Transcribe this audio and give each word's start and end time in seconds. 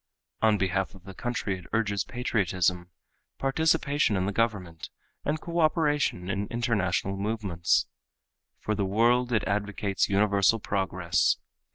On 0.41 0.57
behalf 0.57 0.95
of 0.95 1.03
the 1.03 1.13
country 1.13 1.59
it 1.59 1.65
urges 1.73 2.03
patriotism, 2.03 2.89
participation 3.37 4.17
in 4.17 4.25
the 4.25 4.31
government, 4.31 4.89
and 5.23 5.39
cooperation 5.39 6.27
in 6.27 6.47
international 6.47 7.17
movements. 7.17 7.85
For 8.57 8.73
the 8.73 8.83
world 8.83 9.31
it 9.31 9.43
advocates 9.43 10.09
universal 10.09 10.57
progress. 10.59 11.37